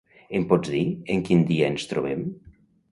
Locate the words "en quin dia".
1.17-1.71